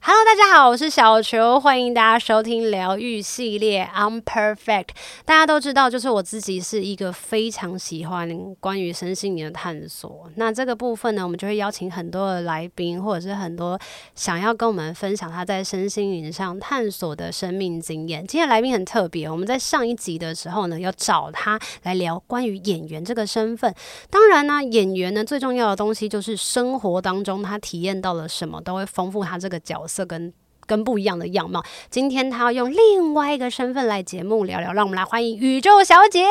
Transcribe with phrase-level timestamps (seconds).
[0.00, 4.84] Hello，大家好，我是小球，欢迎大家收听疗愈系列《I'm Perfect》。
[5.24, 10.30] 大家都知道，就是我自己是一个非常喜欢关于身心灵的探索。
[10.36, 13.78] 那这个部分呢，我们就会邀请很多的来宾，或者是很多
[14.14, 18.24] 想要跟我们分享他在身心灵上探索的生命经验。
[18.24, 23.74] 今天来宾很特别，我们在上一集的时候呢，要找他来聊关于演员这个身份。
[24.08, 29.97] 当然呢，演员呢最重要的东西就是生活当中他体验到了什么，都会丰富他这个角色。
[29.98, 30.32] 这跟
[30.64, 31.60] 跟不一样的样貌。
[31.90, 36.24] 今天他要用另外一个身份来节目聊聊，让我们来欢迎宇宙小姐。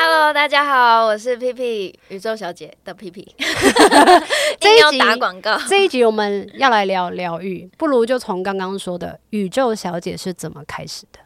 [0.00, 3.36] Hello，大家好，我是屁屁，宇宙小姐的屁屁。
[4.58, 11.20] 这一集打广告，这一集我们要来聊疗愈，不如就从刚刚说的宇宙小姐是怎么开始的。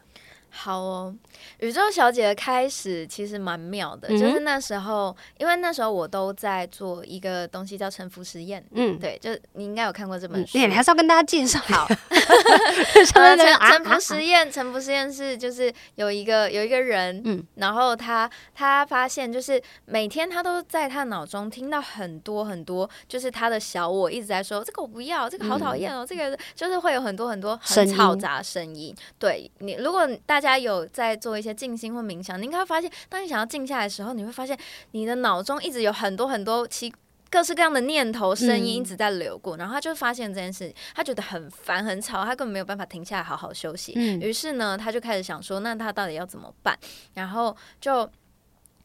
[0.51, 1.15] 好哦。
[1.63, 11.57] 宇宙小姐的开始其实蛮妙的，嗯、就是那时候，因为那时候我都在做一个东西叫沉浮实验，嗯，对，就你应该有看过这本书，嗯、你还是要跟大家介绍。
[11.59, 11.87] 好，
[13.07, 28.73] 沉沉浮实验，沉浮实验是就是有一个有一个人，嗯，然后他他发现就是每天他都在他脑中听到很多很多，就是他的小我一直在说这个我不要，这个好讨厌哦，嗯、这个就是会有很多很多很嘈杂声音。
[28.73, 28.95] 音。
[29.17, 31.13] 对你，如果大家有在。
[31.23, 34.57] 做一些静心或冥想，你应该会发现，当你想要静下来的时候，你会发现
[34.91, 36.93] 你的脑中一直有很多很多奇
[37.29, 39.55] 各式各样的念头、声音一直在流过。
[39.55, 43.93] 嗯、然后他就发现这件事，他觉得很烦、很吵，他根本没有办法停下来好好休息。
[43.95, 46.77] 嗯、于是呢，他就开始想说，那他到底要怎么办？
[47.13, 48.09] 然后就。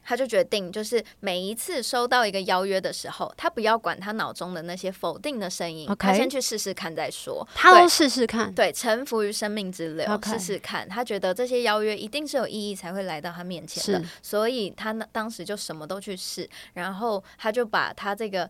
[0.09, 7.47] 他就决定，就是每一次收到一个邀约的时候，他不要管他脑中的那些否定的声音.他先去试试看再说。
[7.55, 10.89] 他都试试看，对，臣服于生命之流，试试.看。
[10.89, 18.49] 他觉得这些邀约一定是有意义才会来到他面前的，所以他那当时就什么都去试，然后他就把他这个。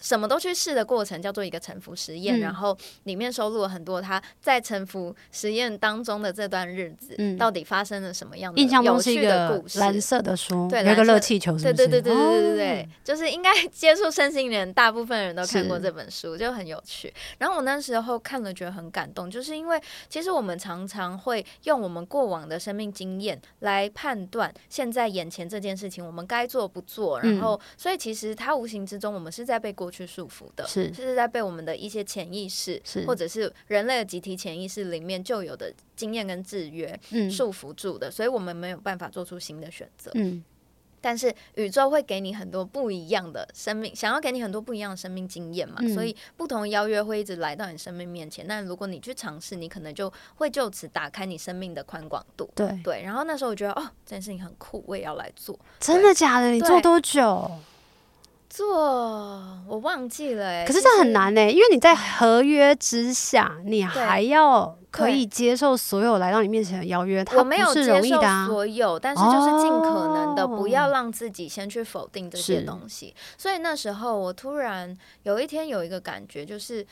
[0.00, 9.78] 什么都去试的过程叫做一个沉浮实验，然后里面收录了很多他在沉浮实验当中的这段日子，到底发生了什么样的有趣的故事？
[9.78, 17.12] 蓝色的书，对，一个热气球，对对对对对对对，就是应该接触身心人，大部分人都看过这本书，就很有趣。
[17.38, 19.80] 然后我那时候看了，觉得很感动，就是因为
[20.10, 29.85] 其实我们常常会用我们过往的生命经验来判断现在眼前这件事情，我们该做不做，然后所以其实它无形之中，我们是在被过。
[29.90, 40.44] 去束缚的，是是在被我们的一些潜意识，是或者是人类的集体潜意识里面就有的经验跟制约，嗯，束缚住的，所以我们没有办法做出新的选择，嗯。
[40.98, 48.44] 但是宇宙会给你很多不一样的生命，想要给你很多不一样的生命经验嘛，嗯、所以不同的邀约会一直来到你生命面前。
[48.48, 52.50] 那如果你去尝试，你可能就会就此打开你生命的宽广度。
[52.56, 53.02] 对对。
[53.04, 55.56] 然后那时候我觉得，哦，这件事情很酷，我也要来做。
[55.78, 56.50] 真的假的？
[56.50, 57.52] 你做多久？
[58.56, 58.78] 做
[59.68, 68.46] 我忘记了可是这很难呢、欸，因为你在合约之下，你还要可以接受所有来到你面前的邀约，它不是容易的、啊。
[68.48, 73.14] 我没有接受所有，但是就是尽可能的不要让自己先去否定这些东西。
[73.36, 76.86] 所以那时候我突然有一天有一个感觉，就是。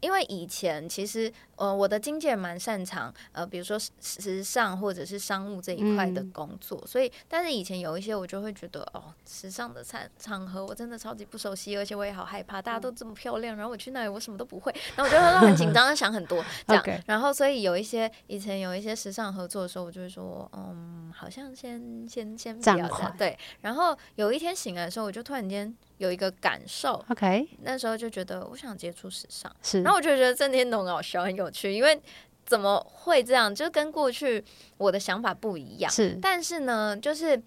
[0.00, 17.00] 因为以前其实，呃，我的经纪人蛮擅长，呃，比如说时尚或者是商务这一块的工作，嗯、所以，但是以前有一些我就会觉得，哦，时尚的场场合我真的超级不熟悉，而且我也好害怕，大家都这么漂亮，然后我去那里我什么都不会，然后我就会很紧张，想很多 这样，Okay.
[17.06, 25.76] 然后所以有一些以前有一些时尚合作的时候，我就会说，嗯，好像先先先不要这样，对，然后有一天醒来的时候，我就突然间。
[25.98, 32.00] 有一个感受，OK，那时候就觉得我想接触时尚，是，然后我就觉得郑天很搞笑，很有趣，因为
[32.46, 33.54] 怎么会这样？
[33.54, 34.42] 就跟过去
[34.76, 37.40] 我的想法不一样，是，但是呢，就是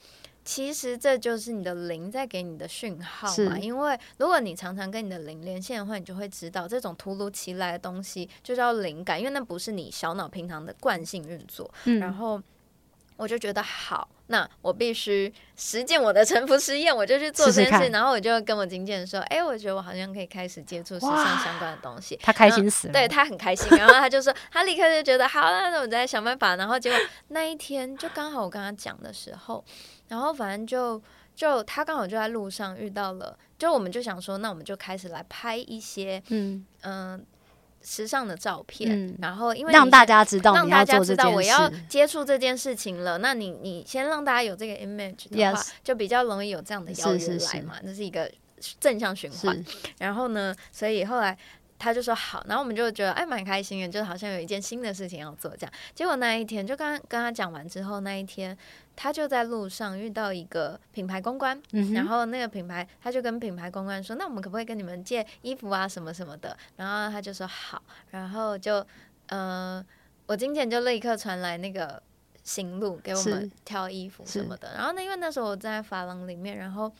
[0.45, 12.41] 其实这就是你的灵在给你的讯号嘛，因为如果你常常跟你的灵连线的话，你就会知道这种突如其来的东西就叫灵感，因为那不是你小脑平常的惯性运作，嗯，然后。
[13.17, 17.77] 我就觉得好，那我必须实践我的沉浮实验，我就去做这件事。
[17.77, 23.69] 试试然后我就跟我经纪人说：“哎、欸，我觉得我好像可以开始接触时尚相关的东西。”他开心死了，对他很开心。
[23.77, 26.55] 然后他就说， 他立刻就觉得好，那我再想办法。
[26.55, 26.97] 然后结果
[27.27, 29.63] 那一天就刚好我跟他讲的时候，
[30.07, 30.99] 然后反正就
[31.35, 37.13] 就他刚好就在路上遇到了，就我们就想说，那我们就开始来拍一些嗯嗯。
[37.13, 37.19] 呃
[37.83, 43.17] 时尚的照片，嗯、然后因为让大家知道，让大家知道我要接触这件事情了。
[43.17, 48.31] 那你你先让大家有这个 image 的话.就比较容易有这样的邀约来嘛，那是，是，是一个
[48.79, 49.65] 正向循环。
[49.97, 51.37] 然后呢，所以后来
[51.81, 55.73] 他就说好，然后我们就觉得哎蛮开心的，就好像有一件新的事情要做这样。
[55.95, 58.55] 结果那一天就刚跟他讲完之后，那一天
[58.95, 66.55] 他就在路上遇到一个品牌公关，嗯、然后那个品牌他就跟品牌公关说，那我们可不可以跟你们借衣服啊什么什么的？
[66.75, 67.81] 然后他就说好，
[68.11, 68.75] 然后就
[69.29, 69.85] 嗯、呃，
[70.27, 71.99] 我经纪人就立刻传来那个
[72.43, 74.75] 行路给我们挑衣服什么的。
[74.75, 76.93] 然后那，因为那时候我在发廊里面，然后。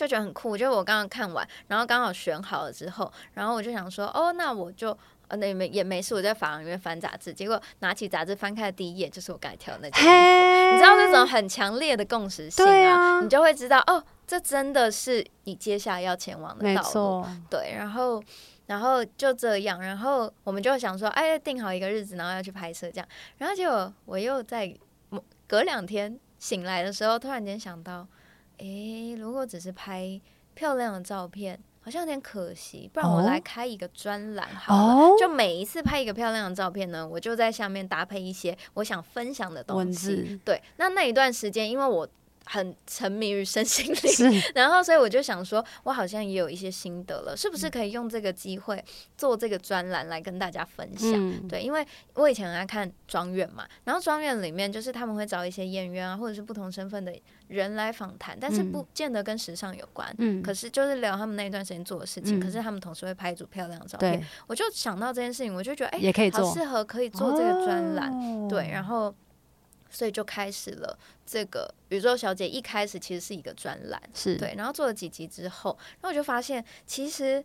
[0.00, 4.96] 就觉得很酷，就我刚刚看完，然后刚好选好了之后，然后我就想说，哦，那我就
[5.28, 18.22] 呃，那也没也没事，我在法廊里面翻杂志，结果拿起杂志翻开的第一页就是我刚才挑的那件衣服，你知道那种很强烈的共识性啊，啊你就会知道，哦，这真的是你接下来要前往的道路，对，然后
[18.68, 23.06] 然后就这样，然后我们就想说，哎，定好一个日子，然后要去拍摄这样，
[23.36, 24.74] 然后结果我又在
[25.46, 28.08] 隔两天醒来的时候，突然间想到。
[28.60, 30.20] 诶，如果只是拍
[30.54, 32.88] 漂亮的照片，好像有点可惜。
[32.92, 40.40] 不然我来开一个专栏好了，哦、就每一次拍一个漂亮的照片呢，我就在下面搭配一些我想分享的东西。
[40.44, 42.08] 对，那那一段时间，因为我。
[42.46, 48.82] 很沉迷于身心灵，然后所以我就想说，我好像也有一些心得了，是不是可以用这个机会
[49.16, 51.12] 做这个专栏来跟大家分享？
[51.14, 57.14] 嗯、对，因为我以前很爱看庄院嘛，然后庄院里面就是他们会找一些演员啊，或者是不同身份的
[57.50, 64.26] 人来访谈，但是不见得跟时尚有关，嗯，可是就是聊他们那一段时间做的事情，嗯、可是他们同时会拍一组漂亮的照片，对。
[64.46, 69.14] 我就想到这件事情，我就觉得哎，也可以做，好适合可以做这个专栏，哦、对，然后。
[69.92, 74.36] 所以就开始了这个宇宙小姐一开始其实是一个专栏，是。
[74.36, 77.44] 对，然后做了几集之后，然后我就发现其实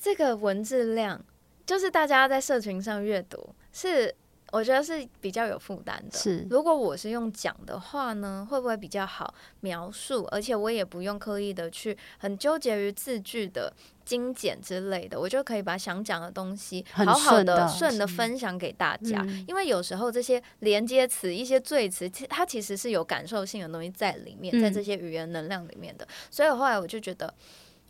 [0.00, 1.20] 这个文字量
[1.66, 4.14] 就是大家在社群上阅读是。
[4.52, 6.16] 我觉得是比较有负担的。
[6.16, 10.24] 是，如果我是用讲的话呢，会不会比较好描述？
[10.30, 13.72] 而且我也不用刻意的去很纠结于字句的
[14.04, 19.20] 精简之类的，我就可以把想讲的东西好好的顺的分享给大家。
[19.26, 26.04] 嗯、因为有时候这些连接词、一些赘词，它其实是有感受性的东西在里面，在这些语言能量里面的。
[26.04, 27.34] 嗯、所以后来我就觉得，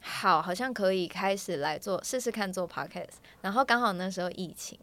[0.00, 3.18] 好，好像可以开始来做试试看做 podcast。
[3.42, 4.78] 然后刚好那时候疫情。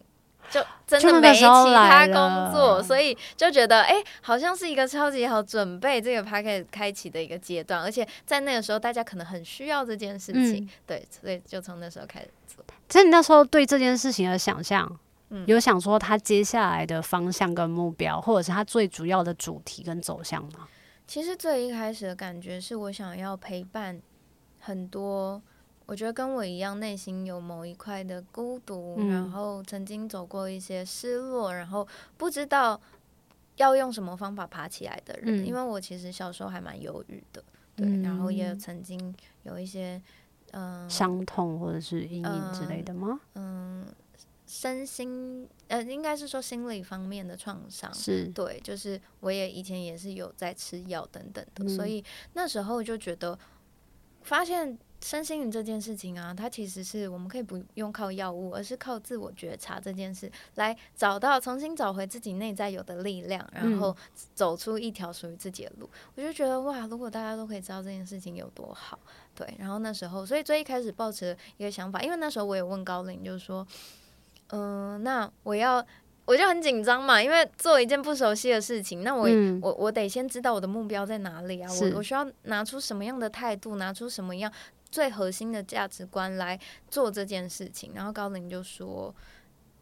[0.50, 12.64] 就真的没其他工作，所以就觉得哎、欸，好像是一个超级好准备这个 podcast 开启的一个阶段，而且在那个时候大家可能很需要这件事情，嗯、对，所以就从那时候开始做。
[12.88, 14.88] 其实你那时候对这件事情的想象，
[15.30, 20.68] 嗯、有想说他接下来的方向跟目标，或者是他最主要的主题跟走向吗？
[21.08, 24.00] 其实最一开始的感觉是我想要陪伴
[24.60, 25.42] 很多。
[25.86, 31.86] 我觉得跟我一样，内心有某一块的孤独，嗯、然后曾经走过一些失落，然后
[32.16, 32.80] 不知道
[33.58, 35.44] 要用什么方法爬起来的人。
[35.44, 37.44] 嗯、因为我其实小时候还蛮忧郁的，
[37.76, 39.14] 对，嗯、然后也曾经
[39.44, 40.02] 有一些
[40.52, 43.20] 嗯伤痛或者是阴影之类的吗？
[43.34, 43.94] 嗯，嗯，
[44.48, 52.02] 身心呃，应该是说心理方面的创伤，是对，就是我也以前也是有在吃药等等的，嗯、所以
[52.34, 53.38] 那时候就觉得
[54.22, 54.80] 发现。
[55.04, 63.96] 身心灵这件事情啊，它其实是我们可以不用靠药物，而是靠自我觉察这件事来找到、重新找回自己内在有的力量，然后
[64.34, 65.88] 走出一条属于自己的路。
[65.88, 68.98] 嗯、我就觉得哇，如果大家都可以知道这件事情有多好，
[69.36, 69.46] 对。
[69.60, 73.68] 然后那时候，所以最一开始抱持一个想法，因为那时候我也问高林，就是说，
[74.52, 75.86] 嗯、呃，那我要，
[76.24, 84.50] 我就很紧张嘛，因为做一件不熟悉的事情，那我、嗯、我我得先知道我的目标在哪里啊，我我需要拿出什么样的态度，拿出什么样。
[84.94, 89.12] 最核心的价值观来做这件事情，然后高林就说：“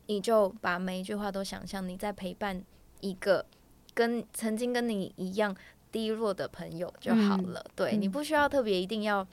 [0.07, 2.63] 你就把每一句话都想象你在陪伴
[3.01, 3.45] 一个
[3.93, 5.53] 跟曾经跟你一样
[5.91, 7.59] 低落的朋友就好了。
[7.59, 9.27] 嗯、对、嗯、你不需要特别一定要。”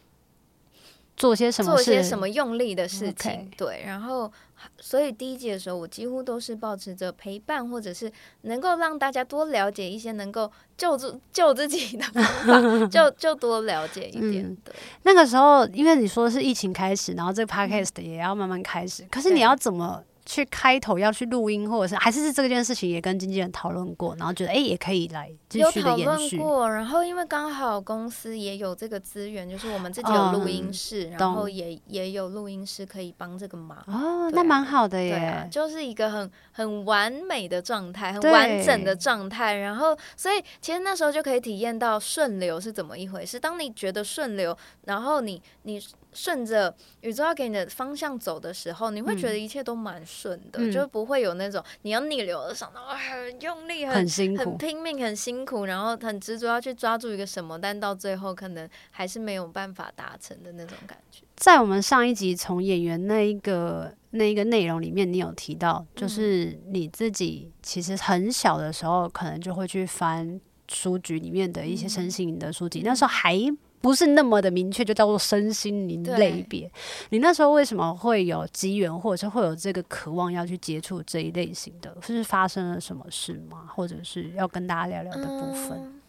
[1.18, 1.74] 做些什么？
[1.74, 4.32] 做些什么用力的事情.对，然后
[4.80, 8.10] 所以第一季的时候，我几乎都是保持着陪伴，或者是
[8.42, 14.54] 能够让大家多了解一些能够救助救自己的方法， 就就多了解一点。
[14.64, 20.02] 对、嗯，那个时候，因为你说是疫情开始，然后这个 podcast 也要慢慢开始，可是你要怎么？
[20.28, 26.36] 去开头要去录音，或者是还是是这件事情也跟经纪人讨论过，然后觉得哎、欸、也可以来继续的延续。
[26.36, 33.78] 有讨论过，然后因为刚好公司也有这个资源，就是我们自己有录音室，嗯、然后也也有录音师可以帮这个忙。
[33.86, 39.54] 哦，那蛮好的耶，对啊，就是一个很很完美的状态，很完整的状态。
[39.54, 43.40] 然后所以其实那时候就可以体验到顺流是怎么一回事。
[43.40, 44.54] 当你觉得顺流，
[44.84, 45.82] 然后你你
[46.12, 61.22] 顺着宇宙要给你的方向走的时候，你会觉得一切都蛮顺的，嗯、就不会有那种你要逆流而上然后，很用力、很很辛苦、很拼命、很辛苦，然后很执着要去抓住一个什么，但到最后可能还是没有办法达成的那种感觉。
[61.36, 73.38] 在我们上一集从演员那一个那一个内容里面，你有提到，就是你自己其实很小的时候，可能就会去翻书局里面的一些身心灵的书籍，嗯、那时候还。
[73.80, 76.70] 不是那么的明确，就叫做身心灵类别。
[77.10, 81.96] 你那时候为什么会有机缘，或者是会有这个渴望要去接触这一类型的？
[82.02, 83.70] 是发生了什么事吗？
[83.74, 85.72] 或者是要跟大家聊聊的部分？
[85.72, 86.00] 嗯、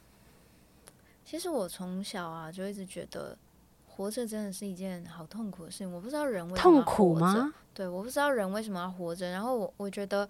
[1.24, 3.38] 其实我从小啊就一直觉得，
[3.88, 5.92] 活着真的是一件好痛苦的事情。
[5.92, 6.58] 我不知道人为。
[6.58, 7.54] 痛苦吗？
[7.74, 9.30] 对，我不知道人为什么要活着。
[9.32, 10.28] 然后我我觉得。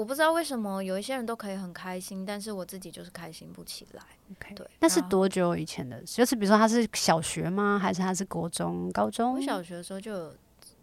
[0.00, 4.02] 我不知道为什么有一些人都可以很开心，但是我自己就是开心不起来。
[4.54, 6.00] 对，那是多久以前的？
[6.04, 7.78] 就是比如说他是小学吗？
[7.78, 9.34] 还是他是国中、高中？
[9.34, 10.34] 我小学的时候就有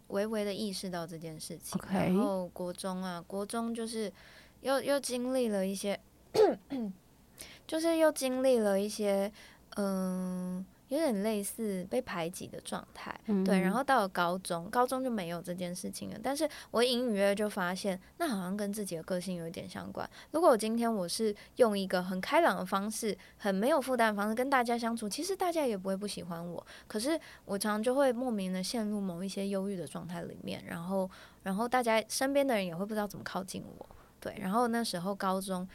[0.06, 1.80] 微微的意识到这件事情。
[1.90, 4.12] 然后国中啊，国中就是
[4.60, 5.98] 又又经历了一些，
[7.66, 9.32] 就是又经历了一些，
[9.74, 10.64] 嗯。
[10.88, 13.60] 有点类似被排挤的状态，嗯、对。
[13.60, 16.18] 然后到了高中，高中就没有这件事情了。
[16.22, 20.08] 但是我隐隐约约就发现，那好像跟自己的个性有一点相关。
[20.30, 26.66] 如果我今天我是用一个很开朗的方式，很没有负担的方式跟大家相处，其实大家也不会不喜欢我。
[26.86, 31.10] 可是我常常就会莫名的陷入某一些忧郁的状态里面，然后，
[31.42, 33.86] 然后大家身边的人也会不知道怎么靠近我。
[34.20, 35.68] 对，然后那时候高中。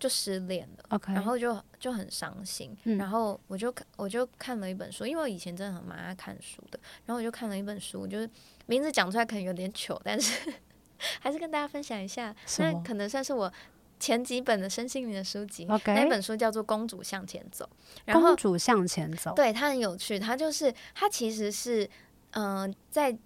[0.00, 8.28] 就失恋了.然后就就很伤心，嗯、然后我就看我就看了一本书，因为我以前真的很蛮爱看书的，然后我就看了一本书，就是
[8.64, 10.52] 名字讲出来可能有点糗，但是
[11.20, 13.52] 还是跟大家分享一下，那可能算是我
[14.00, 15.66] 前几本的身心灵的书籍。
[15.66, 17.68] 那本书叫做《公主向前走》，
[18.06, 21.84] 然后公主向前走，对，它很有趣，它就是它其实是
[22.30, 23.16] 嗯、呃、在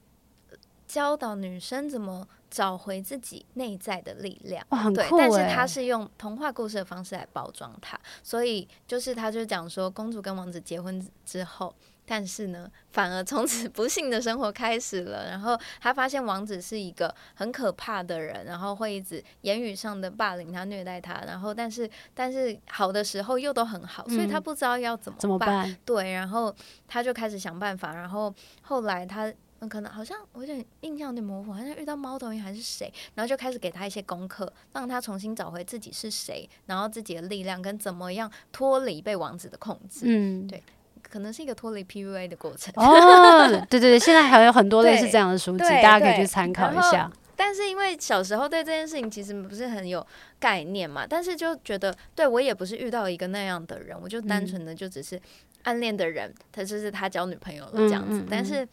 [0.86, 2.28] 教导女生怎么。
[2.54, 5.08] 找回自己内在的力量，哇，很酷欸。
[5.08, 11.74] 对，但是他是用童话故事的方式来包装它，所以就是他就讲说，公主跟王子结婚之后，
[12.06, 15.28] 但是呢，反而从此不幸的生活开始了。
[15.28, 21.14] 然后他发现王子是一个很可怕的人，然后会一直言语上的霸凌他、虐待他。
[21.26, 25.20] 然后，但是但是好的时候又都很好，所以他不知道要怎么办。
[25.20, 25.76] 怎么办？
[25.84, 26.54] 对，然后
[26.86, 27.92] 他就开始想办法。
[27.92, 28.32] 然后
[28.62, 29.32] 后来他。
[29.68, 40.04] 可能好像我有点印象有点模糊，好像遇到猫头鹰还是谁，然后就开始给他一些功课，让他重新找回自己是谁，然后自己的力量跟怎么样脱离被王子的控制。
[40.04, 40.62] 嗯，对，
[41.02, 42.72] 可能是一个脱离 PUA 的过程。
[42.76, 47.10] 哦， 对对对，现在还有很多类似这样的书籍，大家可以去参考一下。
[47.36, 50.06] 但是因为小时候对这件事情其实不是很有
[50.38, 55.20] 概念嘛，但是就觉得对我也不是遇到一个那样的人，我就单纯的就只是
[55.64, 58.66] 暗恋的人，他就是他交女朋友了这样子，嗯嗯嗯，但是。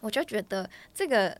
[0.00, 1.36] 我就觉得这个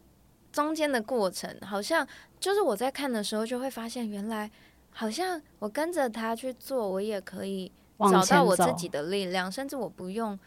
[0.52, 2.07] 中间的过程，好像
[2.38, 4.50] 就是我在看的时候，就会发现，原来
[4.90, 10.38] 好像我跟着他去做，我也可以找到我自己的力量，甚至我不用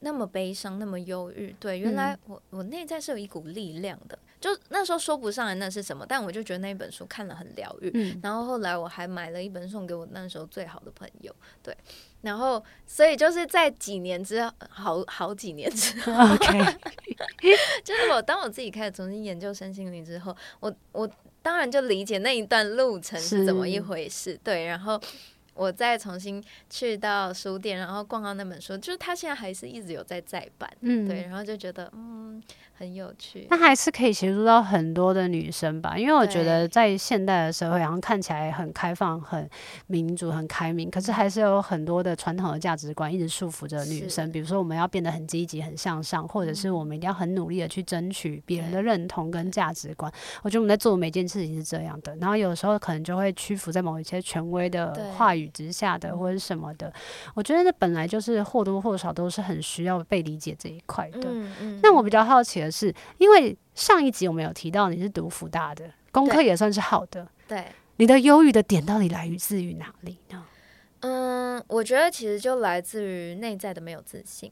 [0.00, 1.54] 那么悲伤，那么忧郁。
[1.58, 4.18] 对，原来我我内在是有一股力量的。
[4.40, 7.90] 就那时候说不上来那是什么，但我就觉得那本书看了很疗愈。
[7.94, 11.34] 嗯，然后后来我还买了一本送给我那时候最好的朋友。
[11.62, 11.76] 对。
[12.22, 16.12] 然后，所以就是在几年之后，好好几年之后.
[17.84, 21.08] 就是我当我自己开始重新研究身心灵之后，我我
[21.40, 24.38] 当然就理解那一段路程是怎么一回事。
[24.42, 25.00] 对，然后
[25.54, 30.70] 我再重新去到书店，然后逛到那本书，就是他现在还是一直有在再版。
[30.80, 32.42] 嗯，对，然后就觉得嗯。
[32.82, 39.48] 很有趣，那还是可以协助到很多的女生吧，因为我觉得在现代的社会，然后看起来很开放、很
[39.86, 44.32] 民主、很开明，可是还是有很多的传统的价值观一直束缚着女生。
[44.32, 50.12] 比如说，我们要变得很积极、很向上，或者是我们一定要很努力的去争取别人的认同跟价值观。
[50.42, 56.92] 我觉得我们在做每件事情是这样的，然后有时候可能就会屈服在某一些权威的话语之下的，或者什么的。
[57.32, 61.20] 我觉得那本来就是或多或少都是很需要被理解这一块的。
[61.26, 61.80] 嗯嗯。
[61.80, 67.28] 那我比较好奇的是，因为上一集我们有提到你是读福大的，功课也算是好的。
[67.46, 70.44] 对，你的忧郁的点到底来自于哪里呢？
[71.00, 74.50] 嗯，我觉得其实就来自于内在的没有自信。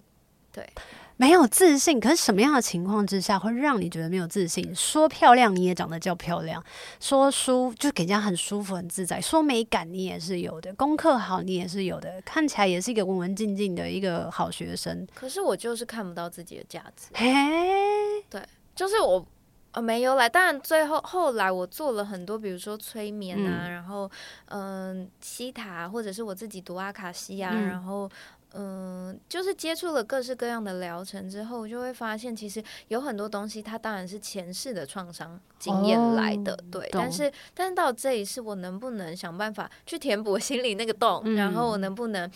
[0.52, 0.69] 对，
[1.16, 4.75] 没有自信，可是什么样的情况之下会让你觉得没有自信？
[4.75, 6.62] 说漂亮你也长得叫漂亮，
[6.99, 15.07] 说舒就给人家很舒服很自在，说美感你也是有的，功课好你也是有的，看起来也是一个文文静静的一个好学生。
[15.14, 17.09] 可是我就是看不到自己的价值。
[17.14, 17.28] 嘿，
[18.28, 18.42] 对，
[18.75, 19.26] 就是我。
[19.73, 24.11] 呃，没有来，当然最后后来我做了很多，比如说催眠啊，嗯、然后
[24.47, 28.11] 嗯，西塔或者是我自己读阿卡西啊，嗯、然后
[28.54, 36.88] 嗯、呃，就是接触了各式各样的疗程之后，就会发现其实有很多东西，它当然是前世的创伤经验来的，哦、对。
[36.90, 41.23] 但是，但是到这一世，我能不能想办法去填补心里那个洞？
[41.25, 42.30] 嗯、然后我能不能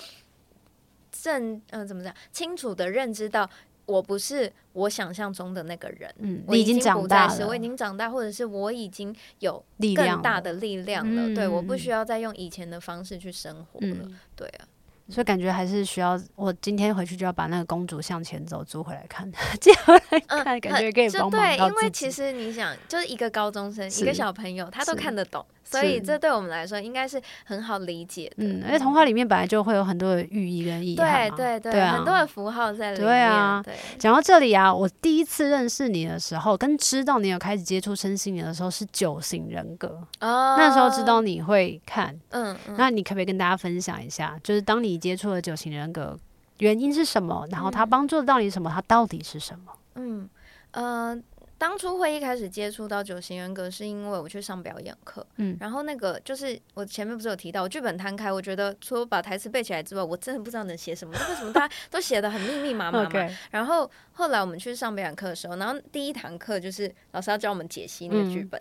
[1.11, 2.15] 正嗯、呃，怎么讲？
[2.33, 3.49] 清楚的认知到，
[3.87, 6.15] 我不是我想象中的那个人。
[6.19, 9.65] 嗯，我已经长大了，我已经长大，或者是我已经有
[9.97, 11.15] 更大的力量了。
[11.15, 13.97] 量了对，我不需要再用以前的方式去生活了。
[14.03, 14.69] 嗯、对啊。
[15.09, 19.31] 所以感觉还是需要，我今天回去就要把那个《公主向前走》租回来看，
[19.61, 21.31] 借回来看，感觉可以帮忙。
[21.31, 25.45] 对，因为其实你想，就是一个高中生，一个小朋友，他都看得懂。
[25.65, 33.07] 所以这对我们来说应该是很好理解的，嗯，而且童话里面本来就会有很多的寓意跟意义，对对对，很多的符号在里面。
[33.07, 33.65] 对啊，
[33.99, 39.89] 讲到这里啊，我第一次认识你的时候，跟知道你有开始接触身心灵的时候是九型人格
[40.21, 46.17] 哦，那时候知道你会看，嗯，嗯，那你可不可以跟大家分享一下，就是当你接触了九型人格，
[46.59, 47.47] 原因是什么？
[47.51, 48.71] 然后它帮助到你什么？
[48.73, 49.73] 它到底是什么？
[49.95, 50.29] 嗯，
[50.73, 51.19] 呃。
[51.65, 63.11] 当初会一开始接触到九型人格，是因为我去上表演课，嗯，然后那个就是我前面不是有提到，我剧本摊开，我觉得除了把台词背起来之外，我真的不知道能写什么，为什么大家 都写的很密密麻麻嘛.
[63.51, 68.61] 然后后来我们去上表演课的时候，然后第一堂课就是老师要教我们解析那个剧本，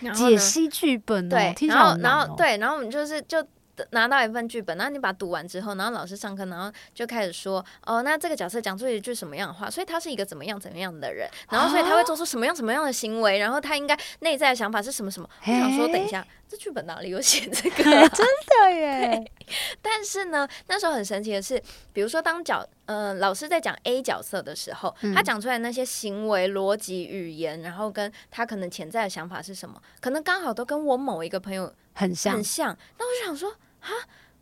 [0.00, 3.46] 嗯、解析剧本、哦，对，然后然后对，然后我们就是就。
[3.90, 15.28] 拿到一份剧本，然后你把它读完之后，然后老师上课，然后就开始说，哦，那这个角色讲出一句什么样的话，所以他是一个怎么样怎么样的人，然后所以他会做出什么样什么样的行为，然后他应该内在的想法是什么什么。
[15.42, 18.08] 我想说，等一下，这剧本哪里有写这个 啊？
[18.08, 18.26] 真
[18.62, 19.32] 的耶！
[19.80, 32.76] 但是呢，那时候很神奇的是，比如说当角呃老师在讲 A 角色的时候，他讲出来那些行为、逻辑、语言，然后跟他可能潜在的想法是什么，可能刚好都跟我某一个朋友很像很像。
[32.98, 33.54] 那我就想说。
[33.80, 33.90] 啊，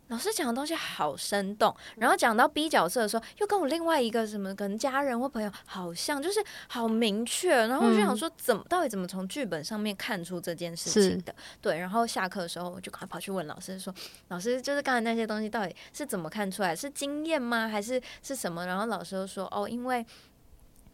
[0.07, 7.49] 老师讲的东西好生动，然后讲到 B 角色的时候，又跟我另外一个什么可能家人或朋友好像，就是好明确。
[7.67, 11.35] 然后我就想说，怎么到底怎么从剧本上面看出这件事情的？
[11.61, 13.93] 对，然后下课的时候，我就赶快跑去问老师说
[14.29, 16.73] ：“老师，就是刚才那些东西到底是怎么看出来？
[16.73, 17.67] 是经验吗？
[17.67, 20.05] 还是是什么？”然后老师就说：“哦，因为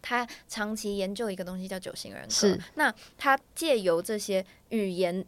[0.02, 5.24] 他长期研究一个东西叫九型人格，那他借由这些语言。”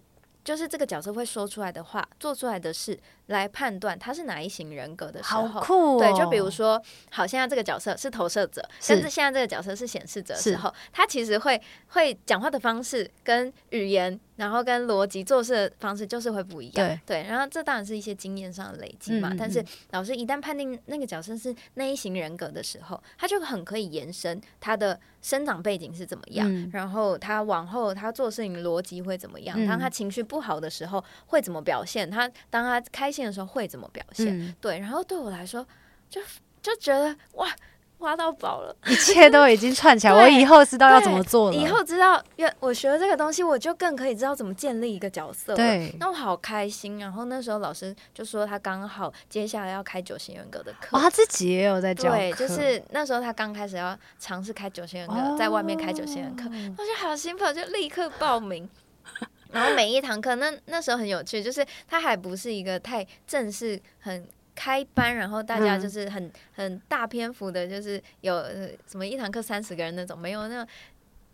[0.45, 2.97] 就是这个角色会说出来的话，做出来的事，
[3.27, 5.99] 来判断他是哪一型人格的时候，好酷哦。
[5.99, 14.19] 对，就比如说，好，现在这个角色是投射者，是但是现在这个角色是显示者的时候，他其实会会讲话的方式跟语言。
[14.35, 19.29] 然后跟逻辑做事的方式就是会不一样，对，对，然后这当然是一些经验上的累积嘛。
[19.29, 34.79] 嗯嗯，但是老师一旦判定那个角色是那一型人格的时候，他就很可以延伸他的生长背景是怎么样，嗯、然后他往后他做事情逻辑会怎么样，嗯、当他情绪不好的时候会怎么表现，他当他开心的时候会怎么表现，嗯、对。
[34.79, 35.65] 然后对我来说，
[36.09, 36.21] 就
[36.61, 37.47] 就觉得哇。
[37.99, 40.13] 挖到宝了，一切都已经串起来。
[40.21, 41.55] 我以后知道要怎么做了。
[41.55, 42.21] 以后知道，
[42.59, 45.55] 我学了这个东西，我就更可以知道怎么建立一个角色。
[45.55, 46.99] 对，那我好开心。
[46.99, 50.97] 然后那时候老师就说，他刚好接下来要开九型人格的课。
[50.97, 52.11] 哦，他自己也有在教。
[52.11, 56.43] 对，就是那时候他刚开始要尝试开九型人格，哦、在外面开九型人格，
[56.77, 58.69] 我就好兴奋，就立刻报名。
[59.55, 64.27] 然后每一堂课，那那时候很有趣，就是他还不是一个太正式，很。
[64.57, 68.41] 开班，然后大家就是很、嗯、很大篇幅的，就是有
[68.87, 70.65] 什么一堂课三十个人那种，没有那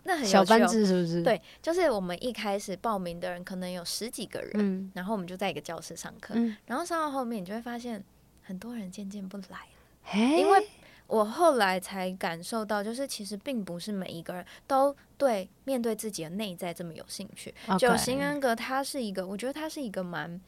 [0.06, 1.22] 那很小班制，是不是？
[1.22, 8.04] 对，就是我们一开始报名的人可能有十几个人，嗯、然后我们就在一个教室上课，嗯、然后上到后面你就会发现
[8.42, 10.68] 很多人渐渐不来了，因为
[11.12, 17.54] 我后来才感受到，就是其实并不是每一个人都对面对自己的内在这么有兴趣。
[17.78, 20.40] 九型 Okay 人格它是一个，我觉得它是一个蛮。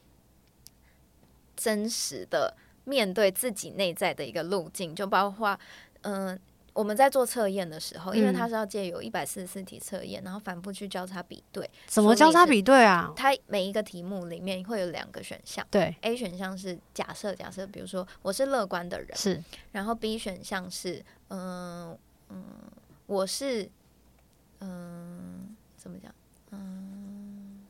[1.56, 5.58] 真实的面对自己内在的一个路径，就包括，
[6.02, 6.40] 嗯、呃，
[6.74, 11.70] 我们在做测验的时候，因为它是要借由一百四十四题测验，然后反复去交叉比对。
[11.86, 13.14] 怎么交叉比对啊？
[13.16, 21.98] 它每一个题目里面会有两个选项，对，A 选项是假设，假设比如说我是乐观的人，是，然后 B 选项是，嗯、呃、
[22.30, 22.44] 嗯，
[23.06, 23.70] 我是，
[24.60, 26.14] 嗯、呃，怎么讲？
[26.52, 27.62] 嗯，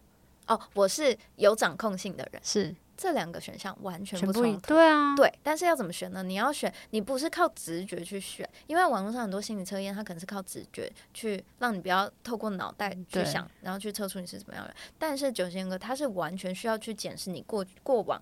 [0.47, 2.73] 哦，我是有掌控性的人，是。
[3.03, 6.23] 这两个选项完全不同，对啊，对，但是要怎么选呢？
[6.23, 14.77] 你要选，你不是靠直觉去选，因为网络上很多心理测验，它可能是靠直觉去让你不要透过脑袋去想，然后去测出你是怎么样的人。
[14.97, 18.21] 但是九型人格，它是完全需要去检视你过过往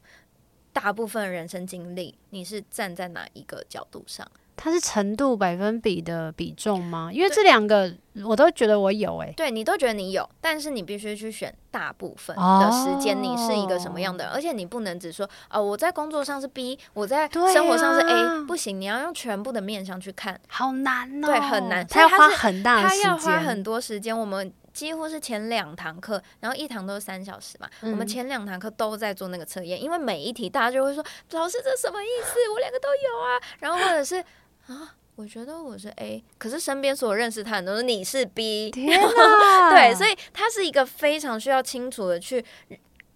[0.74, 4.28] 大部分人生经历，你是站在哪一个角度上。
[4.63, 7.10] 它是程度百分比的比重吗？
[7.12, 7.91] 因为这两个
[8.24, 24.54] 我都觉得我有诶、欸，对你都觉得你有，但是你必须去选大部分的时间，你是一个什么样的人，哦、而且你不能只说哦，我在工作上是 B，我在生活上是 A，、啊、不行，你要用全部的面向去看，好难哦，对，很难，他要花很大的时间，他要花很多时间，我们。
[24.74, 27.67] 几乎是前两堂课，然后一堂都是三小时嘛。
[27.82, 32.39] 嗯、我们前两堂课都在做那个测验，因为每一题大家就会说：“老师，这什么意思？
[32.54, 34.24] 我两个都有啊。”然后或者是
[34.67, 38.71] 啊，我觉得我是 A，可是身边所有认识他的人都说你是 B。
[38.71, 39.69] 天哪！
[39.71, 42.43] 对，所以他是一个非常需要清楚的去。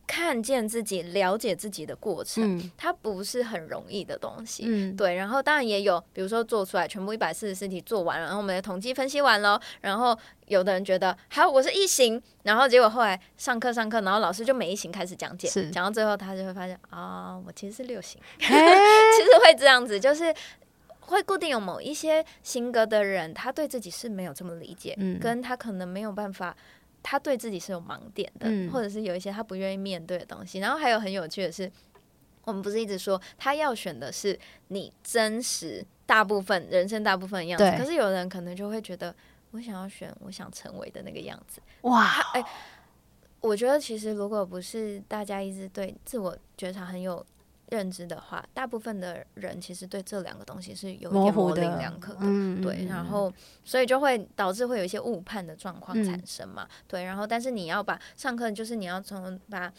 [0.08, 4.64] 看见自己、了解自己的过程，嗯、它不是很容易的东西。
[4.68, 20.32] 嗯、对，然后当然也有，比如说做出来全部一百四十四题做完了，然后我们的统计分析完了，然后有的人觉得好，我是一型，然后结果后来上课上课，然后老师就每一型开始讲解，讲到最后他就会发现啊，我其实是六型， 其实会这样子，就是
[21.08, 26.56] 会固定有某一些性格的人，他对自己是没有这么理解，嗯、跟他可能没有办法。
[27.08, 30.58] 他对自己是有盲点的，嗯、或者是有一些他不愿意面对的东西。
[30.58, 31.72] 然后还有很有趣的是，
[32.46, 34.36] 我们不是一直说他要选的是
[34.70, 39.16] 你真实大部分人生大部分的样子，可是有人可能就会觉得，
[39.52, 41.62] 我想要选我想成为的那个样子。
[41.82, 42.44] 哇，哎，
[43.40, 47.24] 我觉得其实如果不是大家一直对自我觉察很有。
[47.70, 59.74] 认知的话，大部分的人其实对这两个东西是有一点模棱两可的，嗯、对，然后所以就会导致会有一些误判的状况产生嘛，嗯、对，然后但是你要把上课就是你要从把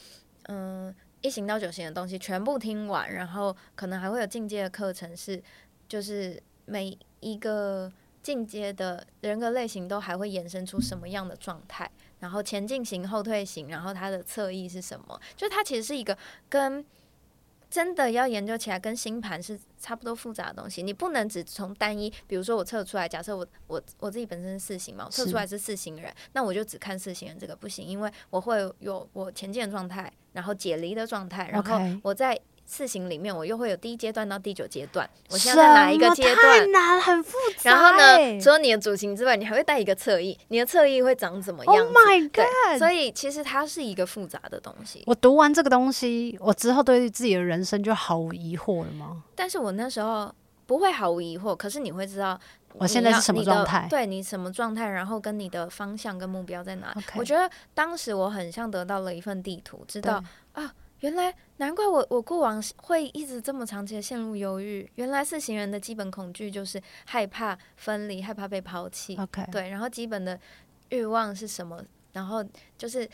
[0.49, 5.41] 嗯一型到九型的东西全部听完，然后可能还会有进阶的课程是，
[5.89, 16.19] 就是每一个进阶的人格类型都还会衍生出什么样的状态，然后前进型、后退型，然后它的侧翼是什么，就它其实是一个
[16.49, 16.85] 跟。
[17.77, 20.83] 真的要研究起来，跟星盘是差不多复杂的东西。
[20.83, 32.41] 你不能只从单一，比如说我测出来，假设我我我自己本身是四型嘛，我测出来是四型人，那我就只看四型人这个不行，因为我会有我前进的状态，然后解离的状态，然后我在。
[32.67, 35.09] 四型里面，我又会有第一阶段到第九阶段。
[35.31, 36.37] 我现在在哪一个阶段？
[36.37, 37.71] 太难，很复杂。
[37.71, 40.37] 然后呢，除了你的主型之外，你还会带一个侧翼。
[40.49, 42.79] 你的侧翼会长怎么样？Oh my god！
[42.79, 45.05] 所以其实它是一个复杂的东西。
[45.07, 49.23] 我读完这个东西，我之后对自己的人生就毫无疑惑了吗？
[49.37, 50.35] 但是我那时候
[50.67, 51.55] 不会毫无疑惑。
[51.55, 52.39] 可是你会知道
[52.73, 53.87] 我现在是什么状态？
[53.89, 54.89] 对你什么状态？
[54.89, 60.21] 然后跟你的方向跟目标在哪里.我觉得当时我很像得到了一份地图，知道
[60.53, 60.73] 啊。
[61.01, 64.89] 原来难怪我我过往会一直这么长期的陷入忧郁。
[64.95, 69.17] 原来是行人的基本恐惧就是害怕分离，害怕被抛弃。
[69.17, 69.51] Okay.
[69.51, 70.39] 对，然后基本的
[70.89, 71.83] 欲望是什么？
[72.13, 72.43] 然后
[72.79, 73.09] 就是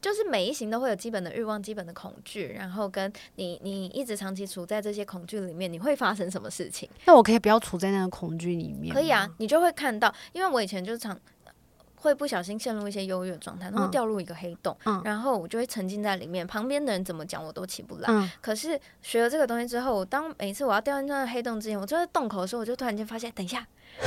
[0.00, 2.54] 就是每一行都会有基本的欲望、基本的恐惧。
[2.56, 6.88] 然后跟你你一直长期处在这些恐惧里面，你会发生什么事情？
[7.04, 8.94] 那我可以不要处在那个恐惧里面？
[8.94, 11.18] 可以啊，你就会看到，因为我以前就是常。
[12.04, 18.04] 会不小心陷入一些忧郁的状态，然后掉入一个黑洞，嗯、然后我就会沉浸在里面，旁边的人怎么讲我都起不来。
[18.08, 23.66] 嗯、可是学了这个东西之后，当每次我要掉进那个黑洞之前，我就在洞口的时候，我就突然间发现，等一下，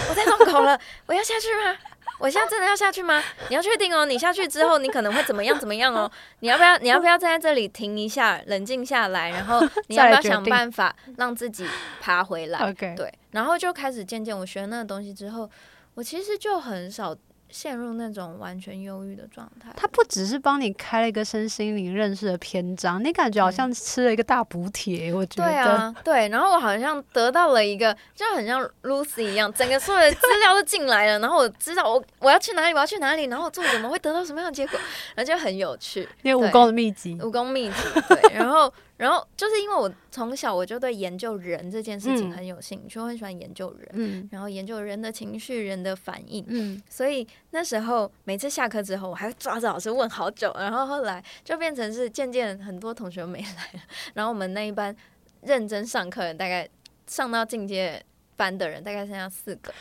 [0.10, 1.75] 我在洞口了，我要下去吗？
[2.19, 3.21] 我现在真的要下去吗？
[3.49, 6.10] 你要确定哦，你下去之后，你可能会怎么样怎么样哦？
[6.41, 6.77] 你要不要？
[6.77, 11.67] 你要不要站在这里停一下，冷静下来，然后你要不要想办法让自己
[11.99, 12.71] 爬回来？
[12.73, 15.49] 对，然后就开始渐渐，我学了那个东西之后，
[15.95, 17.15] 我其实就很少。
[17.49, 19.71] 陷入那种完全忧郁的状态。
[19.75, 25.13] 他不只是帮你开了一个身心灵认识的篇章，你感觉好像吃了一个大补铁。
[25.13, 25.49] 我觉得。
[25.49, 26.29] 对啊，对。
[26.29, 34.79] 然后我好像得到了一个，就很像 Lucy 一样，整个所有的资料都进来了，然后我知道我我要去哪里，我要去哪里，然后做什么会得到什么样的结果，
[35.15, 36.07] 然后就很有趣。
[36.23, 37.75] 因为武功的秘籍，武功秘籍。
[38.10, 38.71] 对，然后。
[38.97, 50.51] 然后就是因为我从小我就对研究人这件事情很有兴趣，我、嗯、很喜欢研究人，嗯、然后研究人的情绪、人的反应，嗯、所以那时候每次下课之后，我还会抓着老师问好久。
[50.57, 53.81] 然后后来就变成是渐渐很多同学没来了，
[54.15, 54.95] 然后我们那一班
[55.41, 56.67] 认真上课的大概
[57.05, 58.03] 上到进阶
[58.36, 59.71] 班的人大概剩下四个。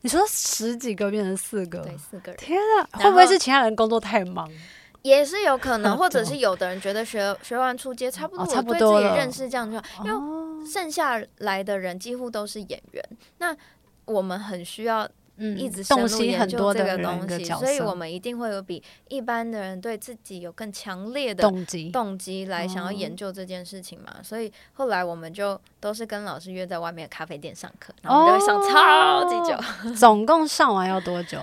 [0.00, 1.80] 你说十几个变成四个？
[1.80, 2.36] 对，四个人。
[2.36, 4.50] 天啊，会不会是其他人工作太忙？
[5.04, 13.04] 也是有可能， 或者是有的人觉得学学完出街差不多，我对自己认识这样就好，因为剩下来的人几乎都是演员，
[13.36, 13.54] 那
[14.06, 24.22] 我们很需要一直深入研究这个东西，所以我们一定会有比一般的人对自己有更强烈的动机动机来想要研究这件事情嘛。
[24.22, 29.94] 所以后来我们就都是跟老师约在外面的咖啡店上课，然后我们就会上超级久。
[29.94, 31.38] 总共上完要多久？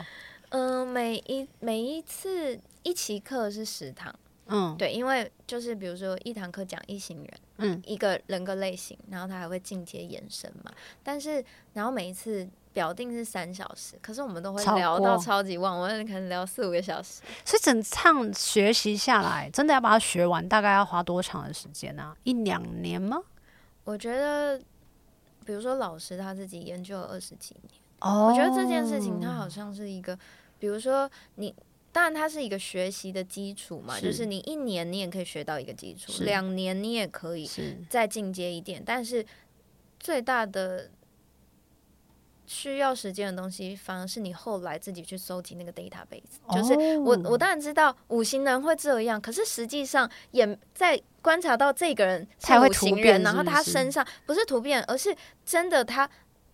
[0.50, 2.60] 嗯，每一每一次。
[2.84, 4.14] 一期课是十堂，
[4.48, 10.72] 嗯，对，因为就是比如说一堂课讲一行人，嗯，一个人格类型，然后他还会进阶延伸嘛。
[11.04, 17.22] 但是然后每一次表定是三小时，可是我们都会聊到超级晚，我们可能聊四五个小时。
[17.46, 22.16] 所以整场学习下来，真的要把它学完，大概要花多长的时间呢？
[22.24, 23.22] 一两年吗？
[23.84, 24.60] 我觉得，
[25.46, 30.18] 比如说老师他自己研究了二十几年，哦，我觉得这件事情它好像是一个，
[30.58, 31.54] 比如说你。
[31.94, 37.50] 当然，它是一个学习的基础嘛，是就是你一年你也可以学到一个基础，两年你也可以
[37.90, 38.82] 再进阶一点。
[38.86, 39.26] 但是
[40.00, 40.90] 最大的
[42.46, 46.40] 需要时间的东西，反而是你后来自己去搜集那个 database。
[46.46, 56.10] 哦、就是我我当然知道五行人会这样，可是实际上也在观察到这个人是五行人，然后他身上不是突变，而是真的他。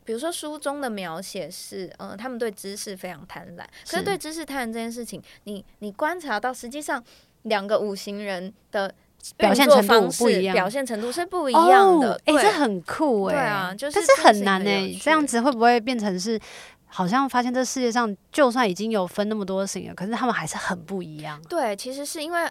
[0.08, 3.65] 比如说书中的描写是，呃，他们对知识非常贪婪。
[3.91, 7.04] 可是对知识贪婪这件事情，你你观察到，实际上
[7.41, 8.89] 两个五行人的
[9.36, 12.13] 表现程度不一样，表现程度是不一样的。
[12.24, 15.00] 哎、哦，这很酷哎、欸，对啊，就是，但是很难哎、欸。
[15.04, 16.39] 这样子会不会变成是，
[16.86, 21.38] 好像发现这世界上就算已经有分那么多型了，可是他们还是很不一样。
[21.50, 22.50] 对，其实是因为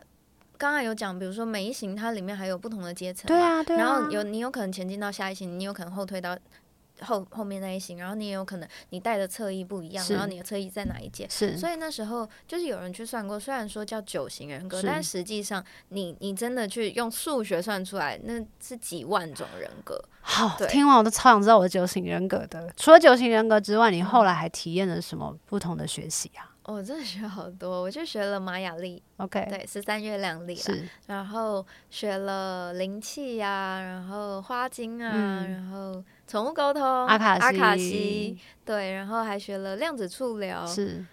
[0.59, 3.79] 刚刚有讲，比如说每一型它里面还有不同的阶层，对啊，对啊。
[3.79, 6.37] 然后有你有可能前进到下一型，你有可能后退到。
[7.02, 11.26] 后后面那一型，然后你也有可能你带的侧翼不一样，然后你的侧翼在哪一节？
[11.28, 20.02] 是，所以那时候就是有人去算过，虽然说叫九型人格，但实际上你你真的去用数学算出来，那是几万种人格。
[20.20, 22.72] 好，听完我都超想知道我的九型人格的。
[22.76, 26.52] 除了九型人格之外，你后来还体验了什么不同的学习啊？
[26.64, 36.02] 我、哦、真的学好多，我就学了玛雅历，OK，对，十三月亮历，是，然后学了灵气呀、啊，然后花精啊，嗯、然后。
[36.26, 41.04] 宠物沟通，阿卡西，阿卡西，对，然后还学了量子触疗，是，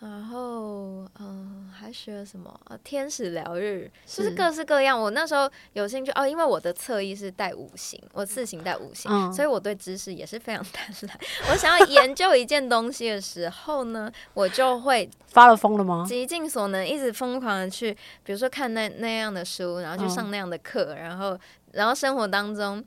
[0.00, 2.52] 然后嗯，还学了什么？
[2.82, 5.00] 天使疗愈，是就是各式各样。
[5.00, 11.10] 我那时候有兴趣哦，因为我的侧翼是带五行，我四行带五行，嗯、所以我对知识也是非常贪婪。
[11.52, 16.04] 我想要研究一件东西的时候呢，我就会发了疯了吗？
[16.08, 21.38] 极尽所能，一直疯狂的去，比如说看那那样的书，然后去上那样的课，嗯、然后
[21.70, 22.84] 然后生活当中。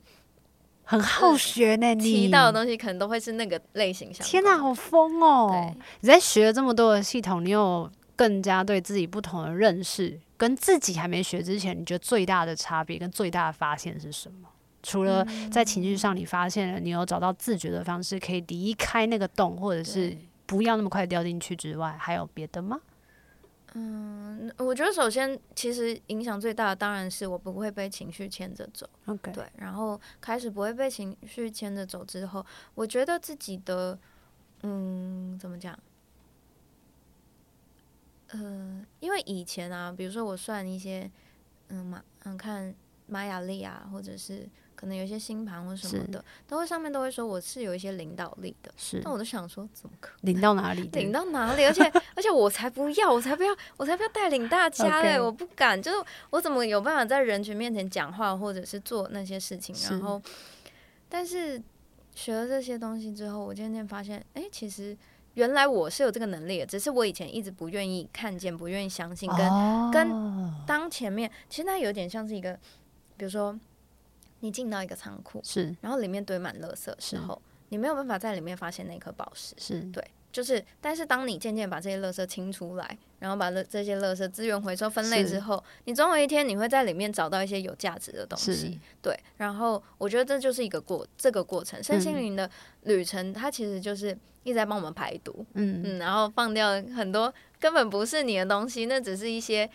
[0.88, 4.10] 很好学呢，你提到的东西可能都会是那个类型。
[4.12, 5.50] 天哪，好疯哦！
[5.50, 14.48] 对你在学了这么多的系统，你有更加对自己不同的认识，跟自己还没学之前，你觉得最大的差别跟最大的发现是什么？
[14.82, 22.78] 除了在情绪上，你发现了你有找到自觉的方式，可以离开那个洞，或者是不要那么快掉进去之外，还有别的吗？
[23.74, 24.25] 嗯，
[24.58, 28.88] 我觉得首先其实影响最大的当然是我不会被情绪牵着走。
[29.06, 29.32] Okay.
[29.32, 33.98] 对，然后开始不会被情绪牵着走之后，我觉得自己的，
[34.62, 35.78] 嗯，怎么讲？
[38.28, 41.10] 呃，因为以前啊，比如说我算一些，
[41.68, 42.74] 嗯玛，嗯看
[43.06, 44.48] 玛雅历啊，或者是。
[44.76, 49.00] 可能有一些星盘或什么的，都会上面都会说我是有一些领导力的，是。
[49.02, 50.82] 那我都想说，怎么可能领到哪里？
[50.92, 51.64] 领到哪里？
[51.64, 51.82] 而且
[52.14, 55.96] 而且我才不要，我才不要，我才不要带领大家嘞.我不敢，就是
[56.28, 59.74] 我怎么有办法在人群面前讲话，或者是做那些事情？
[59.90, 60.20] 然后，
[61.08, 61.60] 但是
[62.14, 64.94] 学了这些东西之后，我渐渐发现，哎、欸，其实
[65.34, 72.52] 原来我是有这个能力的，只是我以前一直不愿意看见，不愿意相信，跟、哦、跟当前面，其实它有点像是一个，
[73.16, 73.58] 比如说。
[74.46, 79.80] 你进到一个仓库，是，然后里面堆满垃圾的时候，你没有办法在里面发现那颗宝石，是。
[79.92, 88.78] 对，就是，但是当你渐渐把这些垃圾清出来，然后把这这些垃圾资源回收分类之后，你总有一天你会在里面找到一些有价值的东西，是。
[89.02, 89.18] 对。
[89.36, 92.48] 然后我觉得这就是一个过这个过程，身心灵的
[92.82, 95.82] 旅程，它其实就是一直在帮我们排毒，嗯。
[95.84, 99.68] 嗯，然后放掉很多根本不是你的东西，那只是一些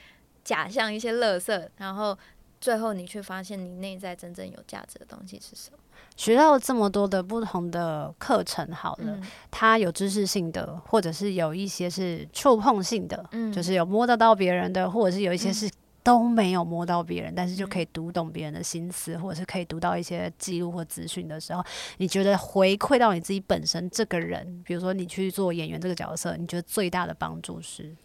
[0.44, 2.18] 假象，一些垃圾，然后。
[2.62, 5.78] 最后，你却发现你内在真正有价值的东西是什么？
[6.16, 15.68] 学到这么多的不同的课程，好了，嗯、它有知识性的，或者是有一些是触碰性的，嗯、就是有摸得到别人的，或者是有一些是
[16.04, 21.64] 都没有摸到别人，嗯、但是就可以读懂别人的心思，或者是可以读到一些记录或资讯的时候，
[21.98, 27.96] 你觉得回馈到你自己本身这个人，比如说你去做演员这个角色，你觉得最大的帮助是？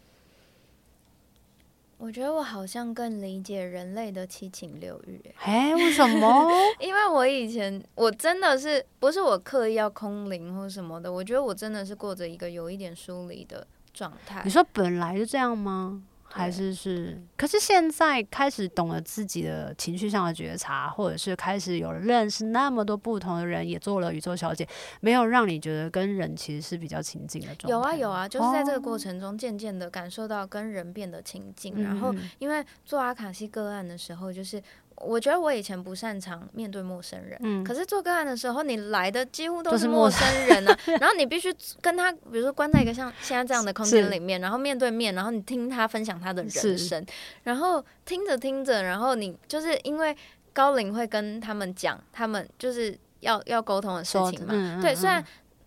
[1.99, 5.21] 我觉得我好像更理解人类的七情六欲。
[5.43, 6.51] 哎，为什么？
[6.79, 14.43] 因为我以前我真的是不是我刻意要空灵或什么的，我觉得我真的是过着一个有一点疏离的状态。
[14.45, 16.03] 你说本来就这样吗？
[16.37, 17.21] 还是是？
[17.37, 24.67] 可是现在开始懂了自己的情绪上的觉察，或者是开始有认识那么多不同的人，也做了宇宙小姐，
[25.01, 27.71] 没有让你觉得跟人其实是比较亲近的状态？
[27.71, 34.63] 有啊有啊，就是在这个过程中渐渐的感受到跟人变得亲近，哦、然后因为做阿卡西个案的时候，就是。
[34.97, 40.27] 我觉得我以前不擅长面对陌生人，嗯，可是做个案的时候，你来的几乎都是陌生。
[40.47, 40.79] 人呢、啊。
[41.01, 47.05] 然后你必须跟他，比如说关在一个像现在这样的空间里面，然后面对面，然后你听他分享他的人生，
[47.43, 50.17] 然后听着听着，然后你就是因为
[50.53, 55.23] 高龄会跟他们讲他们就是要要沟通的事情嘛，对，虽然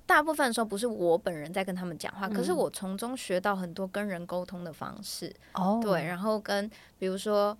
[0.05, 7.55] 大部分的时候不是我本人在跟他们讲话，嗯、可是我从中学到很多跟人沟通的方式，哦，对，然后跟比如说。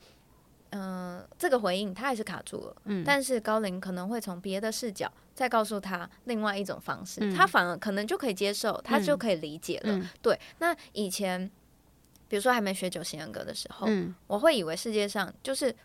[0.72, 2.76] 嗯、呃，这个回应他还是卡住了。
[2.86, 9.94] 嗯，但是高龄可能会从别的视角再告诉他另外一种方式，嗯、他反而可能就可以接受，他就可以理解了。
[9.94, 11.50] 嗯、对，那以前
[12.28, 15.76] 比如说还没学九型人格的时候，嗯，我会以为世界上就是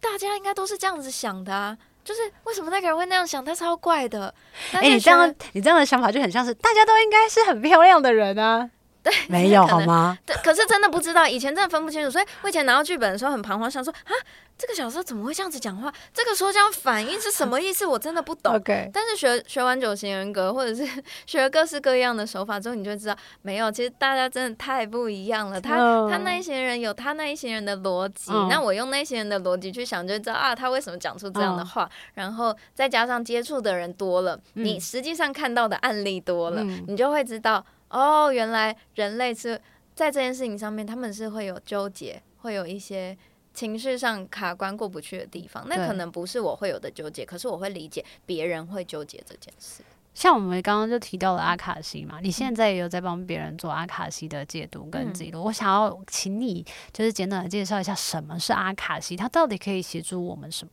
[0.00, 4.34] 大家应该都是这样子想的啊，就是为什么那个人会那样想，他超怪的。
[4.72, 8.70] 哎、欸，你这样你这样的想法就很像是大家都应该是很漂亮的人啊。
[9.02, 10.16] 对，没有好吗？
[10.24, 14.12] 对，可是真的不知道，以前真的分不清楚，所以我以前拿到剧本的时候很彷徨，想说啊，
[14.56, 15.92] 这个小说怎么会这样子讲话？
[16.14, 17.84] 这个说这样反应是什么意思？
[17.84, 18.52] 我真的不懂。
[18.62, 18.88] Okay.
[18.92, 20.86] 但是学学完九型人格，或者是
[21.26, 25.60] 学了各式各样的手法之后，你就知道，没有，其实大家真的太不一样了。
[25.60, 26.08] 他、oh.
[26.08, 28.48] 他那一些人有他那一些人的逻辑，oh.
[28.48, 31.82] 那我用那些人的逻辑去想，就知道啊，他为什么讲出这样的话。
[31.82, 31.90] Oh.
[32.14, 37.64] 然后再加上接触的人多了，嗯、你实际上看到的案例多了，嗯、你就会知道。
[37.92, 39.60] 哦，原来人类是
[39.94, 43.16] 在这件事情上面，他们是会有纠结，会有一些
[43.54, 45.64] 情绪上卡关过不去的地方。
[45.68, 49.82] 那可能不是我会有的纠结，可是我会理解别人会纠结这件事。
[50.14, 55.40] 像我们刚刚就提到了阿卡西嘛，你现在也有在帮别人做阿卡西的解读跟记录。
[55.40, 60.70] 嗯、我想要请你就是简短的介绍一下什么是阿卡西，它到底可以协助我们什么？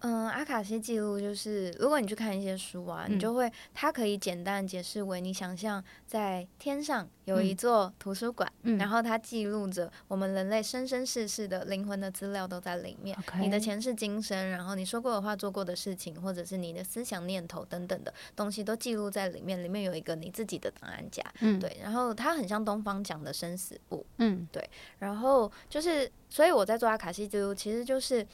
[0.00, 24.62] 嗯，阿卡西记录就是，如果你去看一些书啊，嗯、你就会，它可以简单解释为，你想象在天上有一座图书馆，嗯、然后它记录着我们人类生生世世的灵魂的资料都在里面你的前世今生，然后你说过的话、做过的事情，或者是你的思想念头等等的东西都记录在里面，里面有一个你自己的档案夹，嗯、对，然后它很像东方讲的生死簿，嗯，对，
[24.98, 28.24] 然后就是，所以我在做阿卡西记录，其实就是。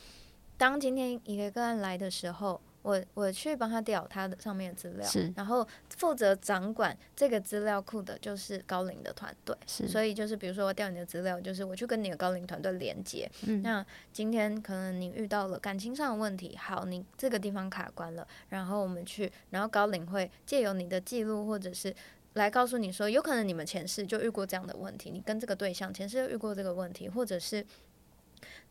[0.63, 13.29] 当今天一个个案来的时候，我我去帮他调他的上面的资料，是然后负责掌管这个资料库的就是高龄的团队，是所以就是比如说我调你的资料，就是我去跟你的高龄团队连接。
[13.45, 21.93] 嗯，那今天可能你遇到了感情上的问题，好，你这个地方卡关了，然后我们去，然后高龄会借由你的记录或者是
[22.35, 27.67] 来告诉你说，有可能你们前世就遇过这样的问题，你跟这个对象前世就遇过这个问题，或者是。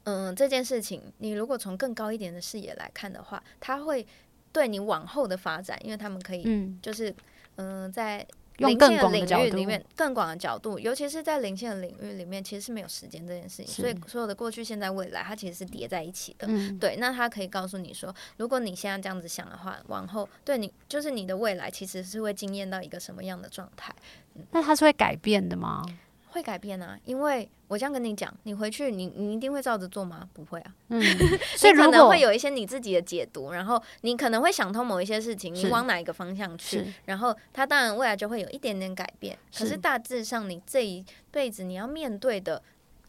[0.03, 4.05] 嗯，这件事情，你如果从更高一点的视野来看的话，它会
[4.51, 6.43] 对你往后的发展，因为他们可以，
[6.81, 7.09] 就是
[7.55, 8.25] 嗯、呃，在
[8.57, 16.45] 零线的领域里面更广的角度，尤其是在零线的领域里面，其实是没有时间这件事情，所以所有的过去、现在、未来，它其实是叠在一起的。
[16.49, 23.95] 嗯、对，那它可以告诉你说，如果你现在这样子想的话，往后对你，就是你的未来，其实是会惊艳到一个什么样的状态？
[24.35, 25.83] 嗯、那它是会改变的吗？
[26.31, 30.27] 会改变啊，因为我这样跟你讲，你回去你你一定会照着做吗？
[30.33, 31.01] 不会啊，嗯，
[31.55, 42.61] 所以可能会有一些你自己的解读，然后你可能会想通某一些事情，你往哪一个方向去，然后它当然未来就会有一点点改变，可是大致上你这一辈子你要面对的。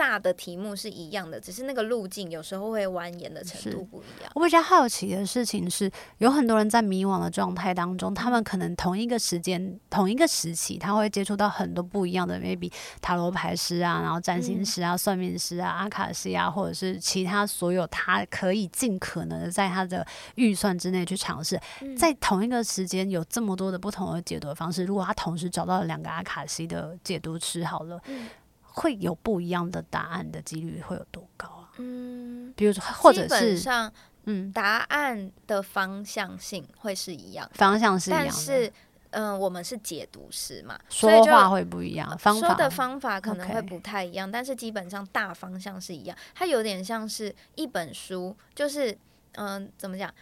[0.02, 4.28] 大的题目是一样的，只是那个路径有时候会蜿蜒的程度不一样。
[4.34, 5.88] 我比较好奇的事情是，
[6.18, 12.68] 有很多人在迷惘的状态当中，他们可能同一个时间、同一个时期，他会接触到很多不一样的，maybe
[13.00, 24.82] 塔罗牌师啊，然后占星师啊、嗯、算命师啊、阿卡西啊，或者是其他所有他可以尽可能的在他的预算之内去尝试，嗯、在同一个时间有这么多的不同的解读方式。
[24.84, 28.00] 如果他同时找到了两个阿卡西的解读师，好了。
[28.08, 28.26] 嗯
[28.74, 31.70] 会有不一样的答案的几率会有多高啊？
[31.78, 33.92] 嗯，比如说，或者是上，
[34.24, 38.66] 嗯，答案的方向性会是一样，方向是一样，但是，
[39.10, 46.16] 嗯、呃，我们是解读师嘛，说话会不一样，方法说的方法可能会不太一样但是基本上大方向是一样。
[46.34, 48.92] 它有点像是一本书，就是，
[49.32, 50.12] 嗯、呃，怎么讲？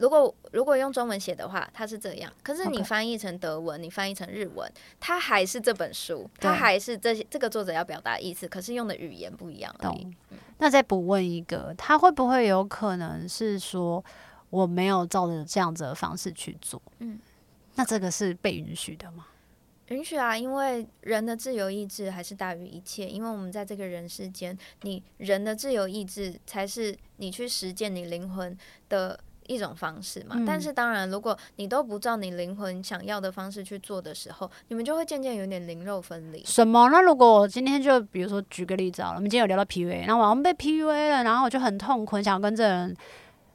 [0.00, 2.32] 如果如果用中文写的话，它是这样。
[2.42, 10.04] 可是你翻译成德文.你翻译成日文，它还是这本书，它还是这些这个作者要表达意思，可是用的语言不一样而已。
[10.30, 14.04] 嗯、那再补问一个，他会不会有可能是说
[14.48, 16.80] 我没有照着这样子的方式去做？
[16.98, 17.18] 嗯，
[17.74, 19.26] 那这个是被允许的吗？
[19.88, 23.08] 允许啊，因为人的自由意志还是大于一切。
[23.08, 28.56] 因为我们在这个人世间，你人的自由意志才是你去实践你灵魂
[28.88, 29.18] 的
[29.52, 30.36] 一种方式嘛。
[30.38, 36.42] 嗯、但是当然，如果你都不照你灵魂想要的方式去做的时候，你们就会渐渐有点灵肉分离。
[36.46, 36.88] 什么？
[36.90, 42.96] 那如果我今天就比如说举个例子好了，我们今天有聊到 PUA，然后我好像被 PUA 了，然后我就很痛苦，想要跟这人。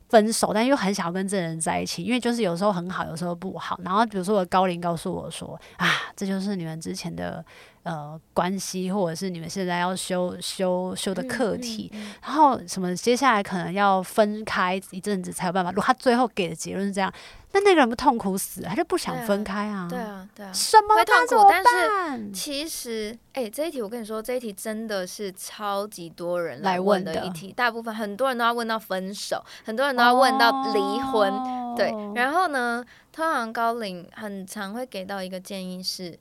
[0.08, 3.78] 分手，但又很想要跟这人在一起，因为就是有时候很好，有时候不好。
[3.84, 7.43] 然后比如说我高龄告诉我说：“啊，这就是你们之前的
[7.86, 11.90] 呃关系，或者是你们现在要修修修的课题。
[11.94, 15.72] 嗯嗯嗯、然后什么接下来可能要分开一阵子才有办法。
[15.72, 17.12] 如果他最后给的结论是这样。”
[17.56, 19.88] 那那个人不痛苦死，他就不想分开啊！
[19.90, 21.48] 对啊，对啊，什么会痛苦？
[21.50, 31.32] 但是其实，哎、欸，这一题我跟你说，这一题真的是超级多人来问的一题，大部分很多人都要问到分手，很多人都要问到离婚。
[31.32, 32.84] 哦、对，然后呢，
[33.14, 36.20] 通常高龄很常会给到一个建议是，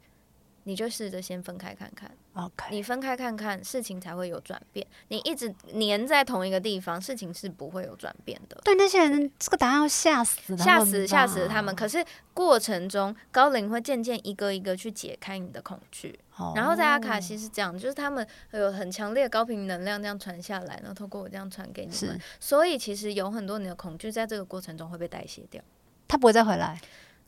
[0.65, 2.11] 你就试着先分开看看。
[2.35, 2.71] Okay.
[2.71, 4.85] 你分开看看，事情才会有转变。
[5.07, 8.61] 你一直黏在同一个地方，事情是不会有转变的。
[8.65, 11.73] 对那些人，这个答案要吓死，吓死，吓死他们。
[11.77, 16.19] 可是过程中，高龄会渐渐一个一个去解开你的恐惧。
[16.37, 16.59] Oh.
[16.59, 22.21] 然后在阿卡西是这样，就是他们有很强烈的高频能量这样传下来，然后透过我这样传给你们。
[22.41, 25.63] 所以其实有很多你的恐惧在这个过程中会被代谢掉，
[26.09, 26.81] 他不会再回来。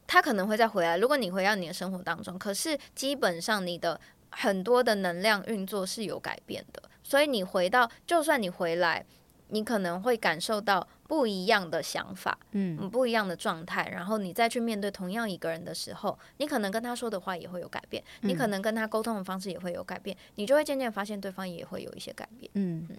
[0.07, 2.38] 他可能会再回来，如果你回到你的生活当中。
[2.38, 4.00] 可是基本上你的。
[4.38, 9.02] 很多的能量运作是有改变的，所以你回到，就算你回来，
[9.48, 13.88] 你可能会感受到不一样的想法，嗯，不一样的状态。
[13.88, 22.86] 然后你再去面对同样一个人的时候，你可能跟他说的话也会有改变，嗯，你可能跟他沟通的方式也会有改变，你就会渐渐发现对方也会有一些改变，嗯。
[22.90, 22.96] 嗯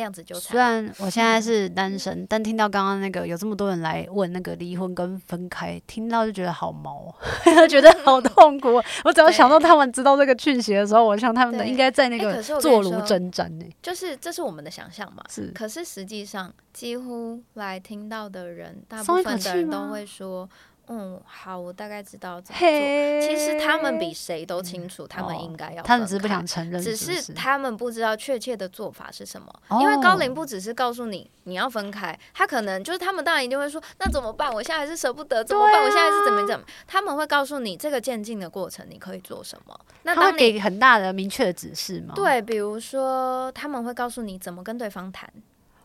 [0.00, 0.42] 量子纠缠。
[0.42, 7.14] 虽然我现在是单身，但听到刚刚那个有这么多人来问那个离婚跟分开，听到就觉得好毛，
[7.68, 8.82] 觉得好痛苦。
[9.04, 13.64] 我只要想到他们知道这个讯息的时候，我想他们应该在那个坐如针毡呢。
[13.82, 15.22] 就是这是我们的想象嘛？
[15.28, 15.52] 是。
[15.54, 20.48] 可是实际上，几乎来听到的人，大部分的人都会说。
[20.92, 22.68] 嗯，好，我大概知道怎么做。
[22.68, 25.84] Hey, 其实他们比谁都清楚，他们应该要。
[25.84, 29.46] 他们只是不想承认，只是他们不知道确切的做法是什么。
[29.68, 34.52] 哦、因为高龄不只是告诉你你要分开，他可能就是他们当然一定会说，那怎么办？
[34.52, 35.74] 我现在还是舍不得，怎么办？
[35.76, 36.66] 啊、我现在是怎么怎么？
[36.88, 39.80] 他们会告诉你这个渐进的过程，你可以做什么？
[40.02, 42.14] 那他会给很大的明确的指示吗？
[42.16, 45.32] 对，比如说他们会告诉你怎么跟对方谈。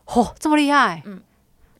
[0.06, 1.00] 嚯，这么厉害！
[1.04, 1.22] 嗯，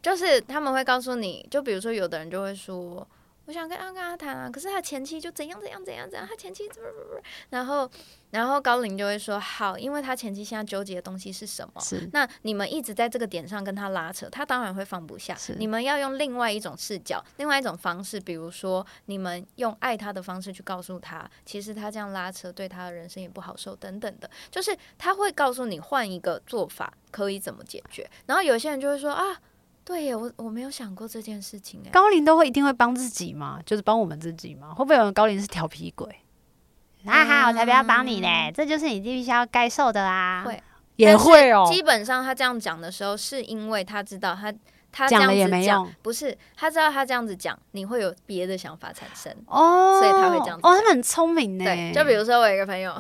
[0.01, 3.05] 就是他们会告诉你，就比如说有的人就会说。
[3.47, 7.89] 我想跟他跟他谈啊，可是他前妻就怎样怎样怎样怎样，他前妻怎么怎么，然后
[8.31, 11.81] 然后高林就会说好，因为他前妻现在纠结的东西是什么？
[11.81, 15.35] 是那你们一直在这个点上跟他拉扯，他当然会放不下。
[15.37, 28.11] 是你们要用另外一种视角，另外一种方式，比如说你们用爱他的方式去告诉他，其实他这样拉扯对他的人生也不好受，等等的，就是他会告诉你换一个做法可以怎么解决。
[28.27, 29.41] 然后有些人就会说啊。
[29.87, 31.91] 对呀，我我没有想过这件事情哎。
[31.91, 33.61] 高龄都会一定会帮自己吗？
[33.65, 34.75] 就是帮我们自己吗？
[34.75, 36.09] 会不会有人高龄是调皮鬼？
[37.05, 38.53] 哈哈，我才不要帮你嘞！
[38.53, 40.43] 这就是你必须要该受的啦。
[40.45, 40.61] 会，
[40.97, 41.71] 也会哦。
[41.73, 44.53] 基本上他这样讲的时候，是因为他知道他
[44.91, 50.67] 他讲了也没用，不是他知道他这样子讲，你会有别的想法产生哦，所以他会这样子。
[50.67, 51.65] 哦，他们很聪明呢。
[51.65, 52.93] 对，就比如说我有一个朋友，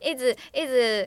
[0.00, 1.06] 一 直一直。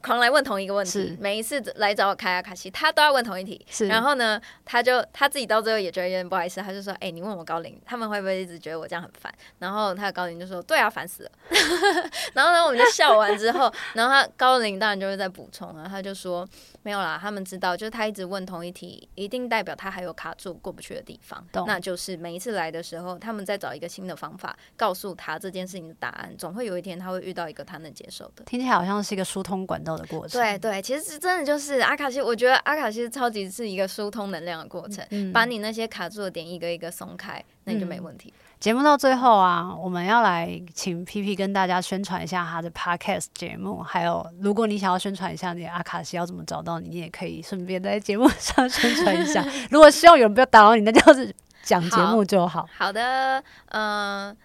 [0.00, 3.64] 狂来问同一个问题，每一次来找我开阿卡西，他都要问同一题。
[3.70, 11.30] 是然后呢，他就他自己到最后也觉得有点不好意思，他就说：“哎、欸，你问我高龄，他们会不会一直觉得我这样很烦？”然后他的高龄就说：“对啊，烦死了。
[12.34, 16.48] ”然后呢，我们就笑完之后， 然后他高龄当然就是在补充啊，他就说
[16.82, 21.46] ：“没有啦，他们知道，就是他一直问同一题，一定代表他还有卡住过不去的地方。
[21.52, 30.40] 懂那就是每一次来的时候，他们再找一个新的方法告诉他这件事情的答案，总会有一天他会遇到一个他能接受的。”听起来好像是一个疏通管道的过程。
[30.40, 38.32] 对对，其实真的就是阿卡西，我觉得阿卡西超级是一个疏通能量的过程，嗯、把你那些卡住的点一个一个松开，那你就没问题。
[38.60, 49.44] 节目到最后啊，我们要来请 P.P 跟大家宣传一下他的 Podcast 节目，还有如果你想要宣传一下你的阿卡西要怎么找到你，你也可以顺便在节目上宣传一下。
[49.70, 51.34] 如果希望有人不要打扰你，那就是
[51.64, 52.60] 讲节目就好。
[52.60, 54.36] 好，好的，嗯、呃。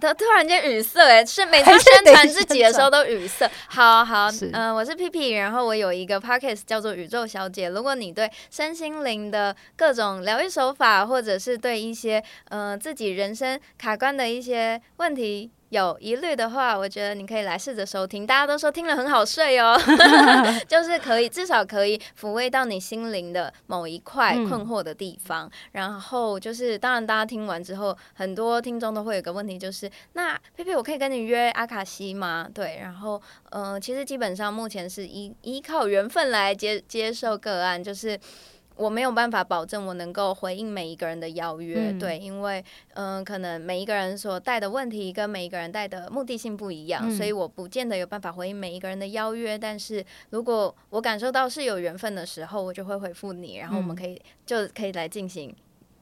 [0.00, 3.50] 突突然间语塞哎，是每次宣传自己的时候都语塞。
[3.68, 7.68] 好好，嗯、呃，我是 P.P，然后我有一个 Podcast 叫做宇宙小姐。
[7.68, 18.26] 如果你对身心灵的各种疗愈手法，或者是对一些呃自己人生卡关的一些问题有疑虑的话，我觉得你可以来试着收听。
[18.26, 19.78] 大家都说听了很好睡哦，
[20.66, 25.46] 就是可以至少可以抚慰到你心灵的某一块困惑的地方。
[25.46, 32.48] 嗯、然后就是，当然大家听完之后，很多听众都会有个问题，就是那佩佩，我可以跟你约阿卡西吗？
[32.52, 38.18] 对，然后嗯、呃，其实基本上目前是依依靠缘分来接接受个案，就是。
[38.78, 42.64] 我没有办法保证我能够回应每一个人的邀约，嗯、对，因为
[42.94, 49.58] 嗯、呃，可能每一个人所带的问题跟每一个人带的目的性不一样，嗯、所以我不见得有办法回应每一个人的邀约。
[49.58, 55.52] 但是如果我感受到是有缘分的时候，我就会回复你，然后我们可以、嗯、就可以来进行。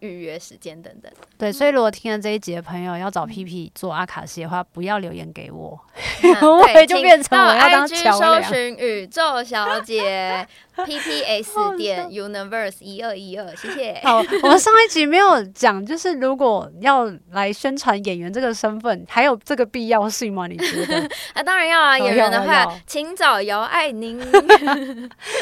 [0.06, 5.78] 预约时间等等，对，所以如果听了这一集的朋友要找 P P 做阿卡西的话，不要留言给我，
[6.42, 8.42] 我也就变成我要当桥梁。
[8.42, 10.46] 搜寻宇宙小姐
[10.84, 14.00] P P S 点 Universe 一二一二，谢谢。
[14.04, 20.46] 好，我们上一集没有讲，就是如果要来宣传演员这个身份，还有这个必要性吗？
[20.46, 20.96] 你觉得？
[21.32, 21.98] 啊，当然要啊！
[21.98, 24.20] 演员的话，请找姚爱宁。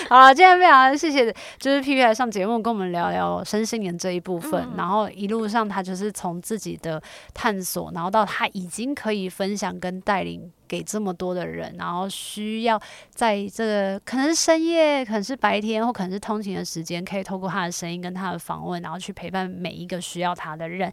[0.09, 4.53] 好了，今天非常谢谢，就是 P P 来上节目，跟我们聊聊身心灵这一部分。
[4.61, 7.02] 嗯、然后一路上，他就是从自己的
[7.32, 10.52] 探索，然后到他已经可以分享跟带领。
[10.75, 20.93] 给这么多的人，然后需要在这个可能是深夜，可能是白天，或可能是通勤的时间，可以透过他的声音跟他的访问，然后去陪伴每一个需要他的人。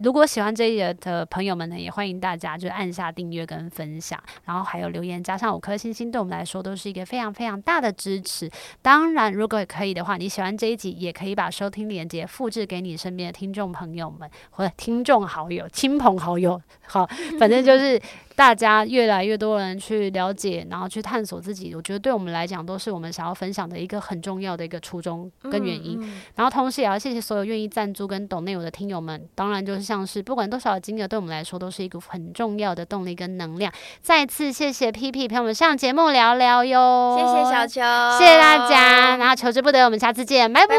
[0.00, 8.50] 如果喜欢这一集的朋友们呢，也欢迎大家就按下订阅跟分享，然后还有留言加上五颗星星，对我们来说都是一个非常非常大的支持。
[8.82, 16.60] 当然，如果可以的话，你喜欢这一集，也可以把收听链接复制给你身边的听众朋友们或者听众好友、亲朋好友。
[16.82, 17.08] 好，
[17.38, 17.98] 反正就是。
[18.34, 25.98] 大家越来越多人去了解，然后去探索自己，我觉得对我们来讲都是我们想要分享的一个很重要的一个初衷跟原因。
[26.00, 33.72] 嗯嗯、然后同时也要谢谢所有愿意赞助跟 donate 我的听友们，当然就是像是不管多少的金额，对我们来说都是一个很重要的动力跟能量。
[34.00, 37.80] 再次谢谢 PP 陪我们上节目聊聊哟，谢谢小球，
[38.18, 40.76] 谢谢大家，然后求之不得，我们下次见，拜拜。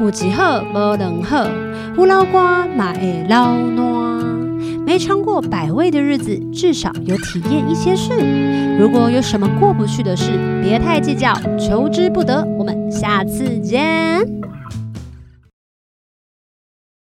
[0.00, 1.46] 有一好无两好，
[1.96, 4.11] 有老瓜嘛会老烂。
[4.92, 8.10] 没尝过百味的日子，至少有体验一些事。
[8.78, 10.32] 如果有什么过不去的事，
[10.62, 12.46] 别太计较，求之不得。
[12.58, 14.20] 我们下次见。